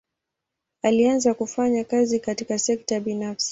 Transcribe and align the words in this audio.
Alianza 0.81 1.33
kufanya 1.33 1.83
kazi 1.83 2.19
katika 2.19 2.59
sekta 2.59 2.99
binafsi. 2.99 3.49